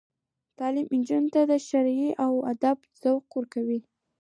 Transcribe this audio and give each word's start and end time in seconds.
تعلیم 0.57 0.87
نجونو 0.99 1.29
ته 1.35 1.41
د 1.49 1.53
شعر 1.67 1.87
او 2.23 2.31
ادب 2.51 2.77
ذوق 3.01 3.25
ورکوي. 3.37 3.79